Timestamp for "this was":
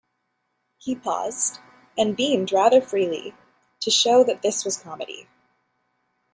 4.41-4.77